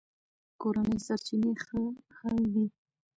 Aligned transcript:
کورني 0.61 0.97
سرچینې 1.05 1.53
ښه 1.63 1.79
حل 2.17 2.39
دي. 2.53 2.65